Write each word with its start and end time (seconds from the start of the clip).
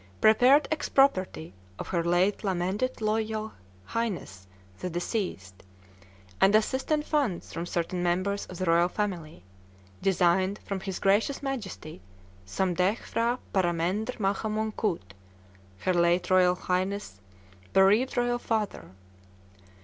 prepared 0.19 0.67
ex 0.71 0.89
property 0.89 1.53
of 1.77 1.89
Her 1.89 2.03
late 2.03 2.43
lamented 2.43 2.99
Royal 3.03 3.53
Highness 3.85 4.47
the 4.79 4.89
deceased, 4.89 5.61
and 6.41 6.55
assistant 6.55 7.05
funds 7.05 7.53
from 7.53 7.67
certain 7.67 8.01
members 8.01 8.47
of 8.47 8.57
the 8.57 8.65
Royal 8.65 8.87
Family, 8.89 9.43
designed 10.01 10.59
from 10.65 10.79
his 10.79 10.97
Gracious 10.97 11.43
Majesty 11.43 12.01
Somdetch 12.47 13.13
P'hra 13.13 13.37
Paramendr 13.53 14.19
Maha 14.19 14.47
Mongkut, 14.49 15.13
Her 15.81 15.93
late 15.93 16.31
Royal 16.31 16.55
Highness' 16.55 17.21
bereaved 17.71 18.17
Royal 18.17 18.39
father. 18.39 18.93